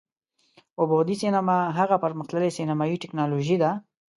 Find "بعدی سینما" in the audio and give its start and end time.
0.91-1.57